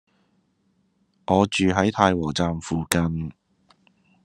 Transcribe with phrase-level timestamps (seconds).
[1.27, 3.31] 我住喺太和站附近